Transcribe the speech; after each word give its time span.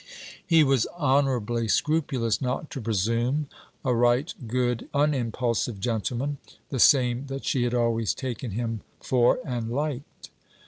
He 0.43 0.63
was 0.63 0.87
honourably 0.99 1.67
scrupulous 1.67 2.41
not 2.41 2.71
to 2.71 2.81
presume. 2.81 3.45
A 3.85 3.93
right 3.93 4.33
good 4.47 4.89
unimpulsive 4.95 5.79
gentleman: 5.79 6.39
the 6.69 6.79
same 6.79 7.27
that 7.27 7.45
she 7.45 7.65
had 7.65 7.75
always 7.75 8.15
taken 8.15 8.49
him 8.49 8.81
for 8.99 9.37
and 9.45 9.69
liked. 9.69 10.31